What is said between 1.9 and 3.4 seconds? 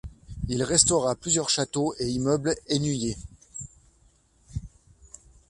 et immeubles hainuyers.